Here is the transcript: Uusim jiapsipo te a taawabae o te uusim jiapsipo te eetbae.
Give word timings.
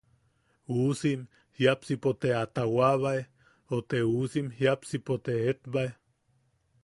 Uusim 0.75 1.19
jiapsipo 1.59 2.13
te 2.25 2.29
a 2.37 2.41
taawabae 2.59 3.21
o 3.75 3.81
te 3.95 4.01
uusim 4.15 4.49
jiapsipo 4.61 5.19
te 5.29 5.39
eetbae. 5.51 5.87